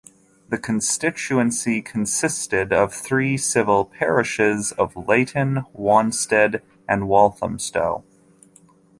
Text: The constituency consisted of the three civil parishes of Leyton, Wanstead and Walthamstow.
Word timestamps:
The 0.49 0.57
constituency 0.57 1.79
consisted 1.79 2.73
of 2.73 2.89
the 2.91 2.97
three 2.97 3.37
civil 3.37 3.85
parishes 3.85 4.71
of 4.71 4.95
Leyton, 4.95 5.63
Wanstead 5.73 6.63
and 6.89 7.07
Walthamstow. 7.07 8.03